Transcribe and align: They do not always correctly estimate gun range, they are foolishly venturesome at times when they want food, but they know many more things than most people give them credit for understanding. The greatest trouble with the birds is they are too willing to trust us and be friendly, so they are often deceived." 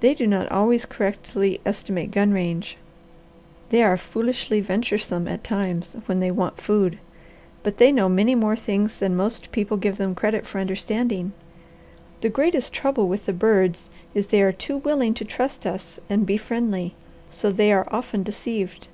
They 0.00 0.12
do 0.12 0.26
not 0.26 0.52
always 0.52 0.84
correctly 0.84 1.62
estimate 1.64 2.10
gun 2.10 2.30
range, 2.30 2.76
they 3.70 3.82
are 3.82 3.96
foolishly 3.96 4.60
venturesome 4.60 5.26
at 5.26 5.42
times 5.42 5.96
when 6.04 6.20
they 6.20 6.30
want 6.30 6.60
food, 6.60 6.98
but 7.62 7.78
they 7.78 7.90
know 7.90 8.06
many 8.10 8.34
more 8.34 8.54
things 8.54 8.98
than 8.98 9.16
most 9.16 9.50
people 9.52 9.78
give 9.78 9.96
them 9.96 10.14
credit 10.14 10.44
for 10.44 10.60
understanding. 10.60 11.32
The 12.20 12.28
greatest 12.28 12.74
trouble 12.74 13.08
with 13.08 13.24
the 13.24 13.32
birds 13.32 13.88
is 14.12 14.26
they 14.26 14.42
are 14.42 14.52
too 14.52 14.76
willing 14.76 15.14
to 15.14 15.24
trust 15.24 15.64
us 15.66 15.98
and 16.10 16.26
be 16.26 16.36
friendly, 16.36 16.94
so 17.30 17.50
they 17.50 17.72
are 17.72 17.88
often 17.90 18.22
deceived." 18.22 18.88